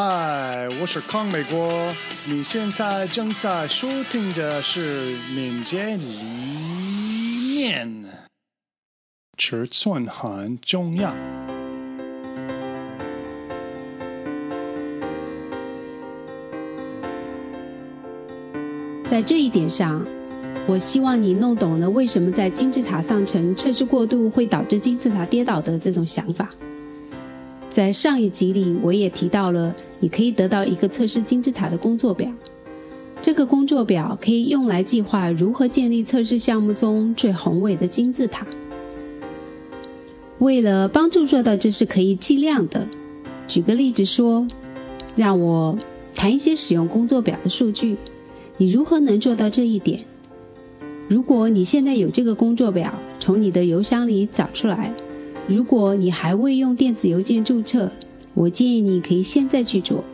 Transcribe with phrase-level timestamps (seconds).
[0.00, 1.92] 嗨，我是康美国。
[2.24, 7.88] 你现在正在收听的是《民间理念》，
[9.36, 11.12] 尺寸很重要。
[19.10, 20.06] 在这一点上，
[20.68, 26.48] 我希望你弄懂了为什么在金字塔上层测试过度会导致金字塔跌倒的这种想法。
[27.68, 32.32] 在上一集里，我也提到了，你可以得到一个测试金字塔的工作表。
[33.20, 38.46] 这个工作表可以用来计划如何建立测试项目中最宏伟的金字塔。
[40.38, 42.86] 为了帮助做到这是可以计量的，
[43.48, 44.46] 举个例子说，
[45.16, 45.76] 让我
[46.14, 47.96] 谈一些使用工作表的数据。
[48.56, 50.00] 你如何能做到这一点？
[51.08, 54.94] 如果你现在有这个工作表，从你的邮箱里找出来。
[55.48, 57.90] 如果你还未用电子邮件注册，
[58.38, 60.04] 我建议你可以现在去做。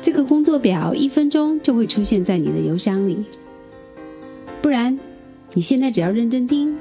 [0.00, 3.24] 这个工作表一分钟就会出现在你的邮箱里。
[4.62, 4.96] 不然，
[5.52, 6.78] 你现在只要认真听。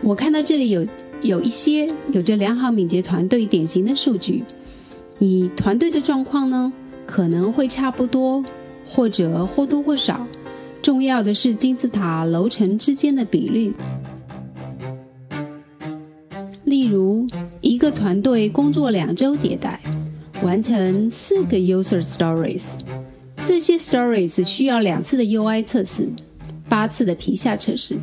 [0.00, 0.86] 我看到这里有
[1.22, 4.44] 有一些有着良好敏捷团队典型的数据。
[5.18, 6.72] 你团队的状况呢，
[7.04, 8.44] 可能会差不多，
[8.86, 10.24] 或者或多或少。
[10.80, 13.72] 重要的是金字塔楼层之间的比率。
[17.98, 19.80] 团队工作两周迭代，
[20.44, 22.78] 完成四个 user stories，
[23.42, 26.08] 这些 stories 需要两次的 UI 测试，
[26.68, 27.96] 八次的皮下测试，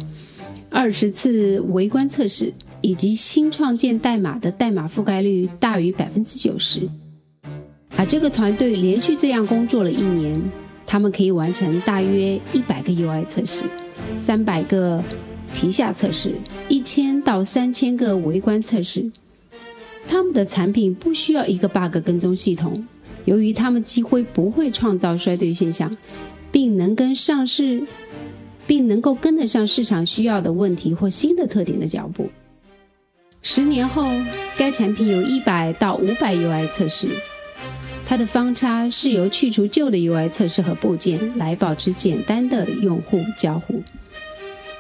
[0.70, 6.82] 二十次围观测试，以及新创建代码的代码覆盖率大于百分之九十。
[7.96, 10.38] 而这个团队连续这样工作了一年，
[10.86, 13.64] 他们可以完成大约一百个 UI 测试，
[14.18, 15.02] 三百个。
[15.54, 16.36] 皮下测试
[16.68, 19.10] 一千到三千个围观测试，
[20.08, 22.88] 他们的产品不需要一个 bug 跟踪系统，
[23.26, 25.92] 由于他们几乎不会创造衰退现象，
[26.52, 27.84] 并能跟上市，
[28.68, 32.30] 并能够跟得上市场需要的问题或新的特点的脚步。
[33.42, 34.10] 十年后，
[34.58, 37.08] 该产品有一百到五百 UI 测试，
[38.06, 43.84] 它的方差是由去除旧的 UI 测试和部件来保持简单的用户交互。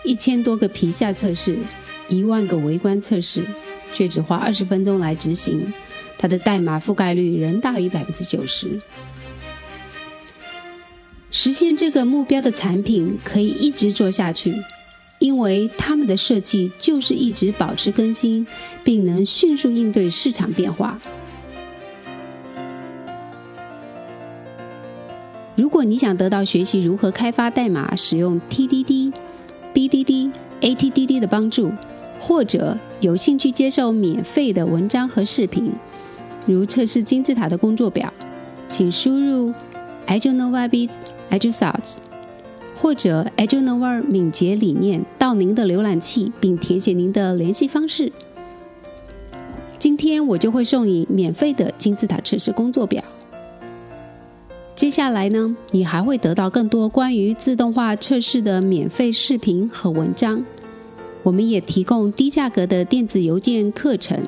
[0.04, 1.58] 一千多个皮下测试，
[2.10, 3.44] 一万个围观测试，
[3.96, 5.72] 却只花二十分钟来执行，
[6.18, 8.78] 它的代码覆盖率仍大于百分之九十。
[11.32, 14.54] 实现这个目标的产品可以一直做下去，
[15.20, 18.46] 因为他们的设计就是一直保持更新，
[18.84, 21.00] 并能迅速应对市场变化。
[25.56, 29.14] 如果你想得到学习如何开发代码、使用 TDD。
[29.76, 31.70] BDD、ATDD 的帮助，
[32.28, 35.72] 或者有兴趣接受免费的文章和视频，
[36.48, 38.12] 如测试金字塔的工作表，
[38.68, 39.54] 请输入
[40.08, 40.90] a g i l Nova b
[41.30, 41.98] Agile Thoughts
[42.76, 48.12] 或者 a g i l Nova 敏捷理念到您的浏览器，并填写您的联系方式。
[49.78, 53.04] 今天我就会送你免费的金字塔测试工作表。
[54.74, 60.44] 接下来呢，你还会得到更多关于自动化测试的免费视频和文章。
[61.26, 64.22] 我们也提供低价格的电子邮件课程，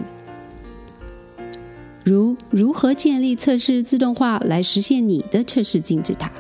[2.04, 6.32] 如如何建立测试自动化来实现你的测试金字塔。